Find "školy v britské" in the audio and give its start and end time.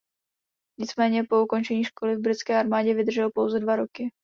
1.83-2.59